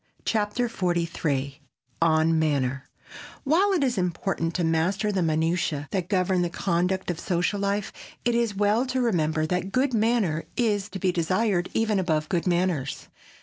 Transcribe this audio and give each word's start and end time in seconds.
CHAPTER 0.25 0.67
XLIII 0.67 1.61
ON 2.01 2.39
MANNER 2.39 2.89
WHILE 3.43 3.73
it 3.73 3.83
is 3.83 3.99
important 3.99 4.55
to 4.55 4.63
master 4.63 5.11
the 5.11 5.21
minutiæ 5.21 5.87
that 5.91 6.09
govern 6.09 6.41
the 6.41 6.49
conduct 6.49 7.11
of 7.11 7.19
social 7.19 7.59
life, 7.59 7.93
it 8.25 8.33
is 8.33 8.55
well 8.55 8.87
to 8.87 8.99
remember 8.99 9.45
that 9.45 9.63
a 9.65 9.67
good 9.67 9.93
manner 9.93 10.45
is 10.57 10.89
to 10.89 10.97
be 10.97 11.11
desired 11.11 11.69
even 11.75 11.99
above 11.99 12.29
good 12.29 12.47
manners. 12.47 13.09